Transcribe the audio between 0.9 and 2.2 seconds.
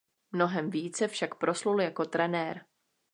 však proslul jako